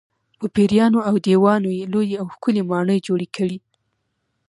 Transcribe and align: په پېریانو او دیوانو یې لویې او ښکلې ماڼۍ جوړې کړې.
په 0.39 0.45
پېریانو 0.55 0.99
او 1.09 1.15
دیوانو 1.25 1.69
یې 1.77 1.83
لویې 1.93 2.15
او 2.21 2.27
ښکلې 2.35 2.61
ماڼۍ 2.69 2.99
جوړې 3.07 3.27
کړې. 3.35 3.57